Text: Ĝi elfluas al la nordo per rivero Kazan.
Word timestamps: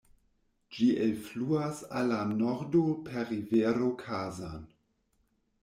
Ĝi 0.77 0.87
elfluas 1.07 1.83
al 1.99 2.09
la 2.13 2.23
nordo 2.33 2.81
per 3.05 3.21
rivero 3.35 3.93
Kazan. 4.03 4.65